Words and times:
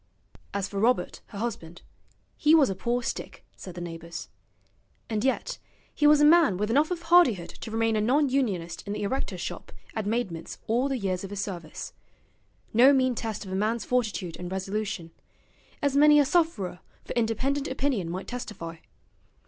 As 0.51 0.67
for 0.67 0.79
Robert 0.79 1.21
her 1.27 1.37
husband, 1.37 1.83
he 2.35 2.55
was 2.55 2.71
a 2.71 2.75
poor 2.75 3.03
stick, 3.03 3.45
said 3.55 3.75
the 3.75 3.81
neighbours. 3.81 4.29
And 5.11 5.23
yet 5.23 5.59
he 5.93 6.07
was 6.07 6.19
a 6.19 6.25
man 6.25 6.57
with 6.57 6.71
enough 6.71 6.89
of 6.89 7.03
hardihood 7.03 7.49
to 7.51 7.69
remain 7.69 7.95
a 7.95 8.01
non 8.01 8.27
unionist 8.27 8.81
in 8.87 8.93
the 8.93 9.03
erectors' 9.03 9.41
shop 9.41 9.71
at 9.93 10.07
Maidment's 10.07 10.57
all 10.65 10.89
the 10.89 10.97
years 10.97 11.23
of 11.23 11.29
his 11.29 11.41
service; 11.43 11.93
no 12.73 12.93
mean 12.93 13.13
test 13.13 13.45
of 13.45 13.51
a 13.51 13.55
man's 13.55 13.85
fortitude 13.85 14.37
and 14.37 14.51
resolution, 14.51 15.11
as 15.83 15.95
many 15.95 16.19
a 16.19 16.25
sufferer 16.25 16.79
for 17.05 17.13
independent 17.13 17.67
opinion 17.67 18.09
might 18.09 18.27
testify. 18.27 18.77